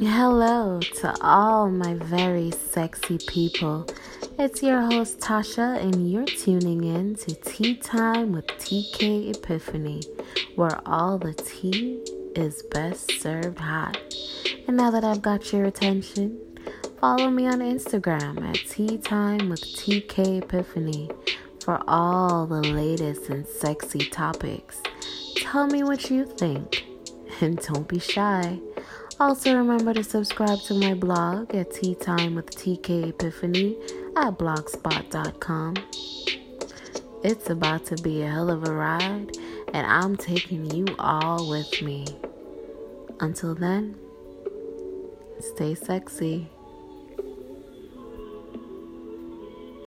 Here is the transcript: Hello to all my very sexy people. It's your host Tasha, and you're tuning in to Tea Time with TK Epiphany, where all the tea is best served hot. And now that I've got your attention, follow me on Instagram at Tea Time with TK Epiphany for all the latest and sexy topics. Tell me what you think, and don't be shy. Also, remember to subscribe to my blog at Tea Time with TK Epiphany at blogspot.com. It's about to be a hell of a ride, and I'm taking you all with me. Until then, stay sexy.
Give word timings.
Hello 0.00 0.78
to 0.78 1.12
all 1.20 1.68
my 1.68 1.94
very 1.94 2.52
sexy 2.52 3.18
people. 3.18 3.84
It's 4.38 4.62
your 4.62 4.82
host 4.82 5.18
Tasha, 5.18 5.82
and 5.82 6.08
you're 6.12 6.24
tuning 6.24 6.84
in 6.84 7.16
to 7.16 7.34
Tea 7.34 7.74
Time 7.74 8.30
with 8.30 8.46
TK 8.46 9.34
Epiphany, 9.34 10.02
where 10.54 10.78
all 10.86 11.18
the 11.18 11.34
tea 11.34 12.00
is 12.36 12.62
best 12.70 13.10
served 13.20 13.58
hot. 13.58 13.98
And 14.68 14.76
now 14.76 14.92
that 14.92 15.02
I've 15.02 15.20
got 15.20 15.52
your 15.52 15.64
attention, 15.64 16.38
follow 17.00 17.28
me 17.28 17.48
on 17.48 17.58
Instagram 17.58 18.48
at 18.48 18.70
Tea 18.70 18.98
Time 18.98 19.48
with 19.48 19.62
TK 19.62 20.42
Epiphany 20.42 21.10
for 21.64 21.82
all 21.88 22.46
the 22.46 22.62
latest 22.62 23.30
and 23.30 23.44
sexy 23.44 24.08
topics. 24.10 24.80
Tell 25.34 25.66
me 25.66 25.82
what 25.82 26.08
you 26.08 26.24
think, 26.24 26.84
and 27.40 27.58
don't 27.66 27.88
be 27.88 27.98
shy. 27.98 28.58
Also, 29.20 29.56
remember 29.56 29.92
to 29.94 30.04
subscribe 30.04 30.60
to 30.60 30.74
my 30.74 30.94
blog 30.94 31.54
at 31.54 31.72
Tea 31.72 31.94
Time 31.94 32.36
with 32.36 32.50
TK 32.50 33.08
Epiphany 33.08 33.76
at 34.16 34.38
blogspot.com. 34.38 35.74
It's 37.24 37.50
about 37.50 37.84
to 37.86 37.96
be 37.96 38.22
a 38.22 38.28
hell 38.28 38.48
of 38.48 38.68
a 38.68 38.72
ride, 38.72 39.36
and 39.74 39.86
I'm 39.86 40.16
taking 40.16 40.70
you 40.70 40.86
all 41.00 41.50
with 41.50 41.82
me. 41.82 42.06
Until 43.18 43.56
then, 43.56 43.96
stay 45.40 45.74
sexy. 45.74 46.48